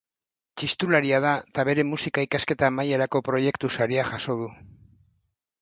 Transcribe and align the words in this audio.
Txistularia 0.59 1.19
da 1.25 1.33
eta 1.51 1.65
bere 1.69 1.85
musika 1.91 2.25
ikasketa 2.29 2.71
amaierako 2.71 3.21
proiektusaria 3.31 4.11
jaso 4.13 4.41
du. 4.45 4.53